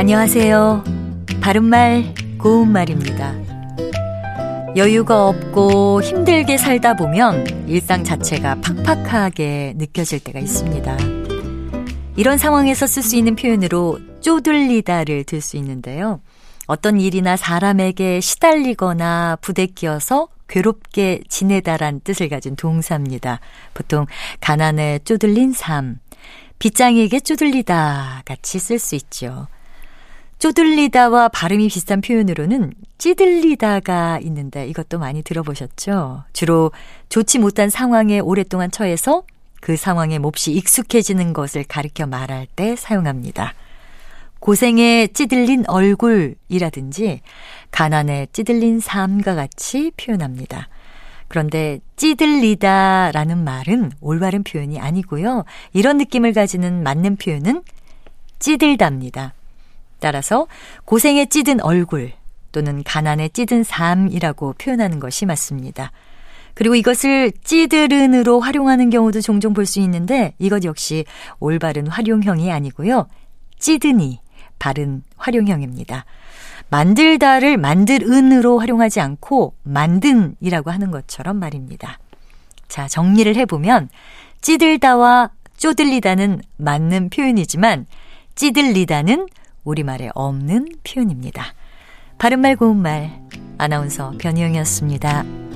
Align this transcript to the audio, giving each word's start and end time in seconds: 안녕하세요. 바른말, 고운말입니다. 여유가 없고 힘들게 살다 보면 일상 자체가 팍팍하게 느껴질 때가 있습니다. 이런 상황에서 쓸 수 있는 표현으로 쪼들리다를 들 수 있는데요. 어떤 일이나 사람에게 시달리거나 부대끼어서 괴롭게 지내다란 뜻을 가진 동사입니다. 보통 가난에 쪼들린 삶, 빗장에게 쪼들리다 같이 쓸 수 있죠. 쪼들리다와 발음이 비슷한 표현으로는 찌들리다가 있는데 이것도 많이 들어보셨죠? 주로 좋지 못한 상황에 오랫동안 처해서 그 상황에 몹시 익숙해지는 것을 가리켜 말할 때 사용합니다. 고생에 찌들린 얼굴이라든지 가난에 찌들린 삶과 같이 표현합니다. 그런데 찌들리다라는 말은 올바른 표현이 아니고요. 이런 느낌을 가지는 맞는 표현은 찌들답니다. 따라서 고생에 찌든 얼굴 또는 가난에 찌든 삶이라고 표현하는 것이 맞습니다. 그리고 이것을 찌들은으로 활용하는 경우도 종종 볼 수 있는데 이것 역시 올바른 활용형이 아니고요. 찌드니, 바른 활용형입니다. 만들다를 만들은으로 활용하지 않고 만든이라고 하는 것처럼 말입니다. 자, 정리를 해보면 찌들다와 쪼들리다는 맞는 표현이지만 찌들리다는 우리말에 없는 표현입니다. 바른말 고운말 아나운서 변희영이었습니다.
안녕하세요. 0.00 0.82
바른말, 1.42 2.14
고운말입니다. 2.38 3.34
여유가 4.74 5.28
없고 5.28 6.00
힘들게 6.00 6.56
살다 6.56 6.96
보면 6.96 7.68
일상 7.68 8.02
자체가 8.02 8.62
팍팍하게 8.62 9.74
느껴질 9.76 10.20
때가 10.20 10.38
있습니다. 10.38 10.96
이런 12.16 12.38
상황에서 12.38 12.86
쓸 12.86 13.02
수 13.02 13.14
있는 13.14 13.36
표현으로 13.36 13.98
쪼들리다를 14.22 15.24
들 15.24 15.42
수 15.42 15.58
있는데요. 15.58 16.22
어떤 16.66 16.98
일이나 16.98 17.36
사람에게 17.36 18.20
시달리거나 18.20 19.36
부대끼어서 19.42 20.28
괴롭게 20.48 21.20
지내다란 21.28 22.00
뜻을 22.00 22.30
가진 22.30 22.56
동사입니다. 22.56 23.40
보통 23.74 24.06
가난에 24.40 25.00
쪼들린 25.00 25.52
삶, 25.52 25.98
빗장에게 26.58 27.20
쪼들리다 27.20 28.22
같이 28.24 28.58
쓸 28.58 28.78
수 28.78 28.94
있죠. 28.94 29.46
쪼들리다와 30.40 31.28
발음이 31.28 31.68
비슷한 31.68 32.00
표현으로는 32.00 32.72
찌들리다가 32.96 34.18
있는데 34.22 34.66
이것도 34.66 34.98
많이 34.98 35.22
들어보셨죠? 35.22 36.24
주로 36.32 36.72
좋지 37.10 37.38
못한 37.38 37.68
상황에 37.68 38.20
오랫동안 38.20 38.70
처해서 38.70 39.22
그 39.60 39.76
상황에 39.76 40.18
몹시 40.18 40.52
익숙해지는 40.52 41.34
것을 41.34 41.64
가리켜 41.64 42.06
말할 42.06 42.46
때 42.56 42.74
사용합니다. 42.74 43.52
고생에 44.40 45.08
찌들린 45.08 45.64
얼굴이라든지 45.68 47.20
가난에 47.70 48.26
찌들린 48.32 48.80
삶과 48.80 49.34
같이 49.34 49.92
표현합니다. 49.98 50.68
그런데 51.28 51.80
찌들리다라는 51.96 53.44
말은 53.44 53.92
올바른 54.00 54.42
표현이 54.42 54.80
아니고요. 54.80 55.44
이런 55.74 55.98
느낌을 55.98 56.32
가지는 56.32 56.82
맞는 56.82 57.16
표현은 57.16 57.62
찌들답니다. 58.38 59.34
따라서 60.00 60.46
고생에 60.84 61.26
찌든 61.26 61.60
얼굴 61.60 62.12
또는 62.52 62.82
가난에 62.82 63.28
찌든 63.28 63.62
삶이라고 63.62 64.54
표현하는 64.54 64.98
것이 64.98 65.26
맞습니다. 65.26 65.92
그리고 66.54 66.74
이것을 66.74 67.32
찌들은으로 67.44 68.40
활용하는 68.40 68.90
경우도 68.90 69.20
종종 69.20 69.54
볼 69.54 69.66
수 69.66 69.78
있는데 69.80 70.34
이것 70.38 70.64
역시 70.64 71.04
올바른 71.38 71.86
활용형이 71.86 72.50
아니고요. 72.50 73.06
찌드니, 73.58 74.20
바른 74.58 75.02
활용형입니다. 75.16 76.04
만들다를 76.70 77.56
만들은으로 77.56 78.58
활용하지 78.58 79.00
않고 79.00 79.54
만든이라고 79.62 80.70
하는 80.70 80.90
것처럼 80.90 81.38
말입니다. 81.38 81.98
자, 82.68 82.88
정리를 82.88 83.34
해보면 83.36 83.88
찌들다와 84.40 85.30
쪼들리다는 85.56 86.40
맞는 86.56 87.10
표현이지만 87.10 87.86
찌들리다는 88.34 89.28
우리말에 89.64 90.10
없는 90.14 90.68
표현입니다. 90.84 91.54
바른말 92.18 92.56
고운말 92.56 93.20
아나운서 93.58 94.12
변희영이었습니다. 94.18 95.49